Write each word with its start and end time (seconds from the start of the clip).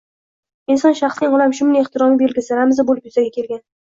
inson 0.75 0.95
shaxsining 1.01 1.35
olamshumul 1.39 1.81
ehtiromi 1.81 2.19
belgisi, 2.23 2.59
ramzi 2.61 2.87
bo‘lib 2.89 3.11
yuzaga 3.11 3.37
kelgan 3.37 3.63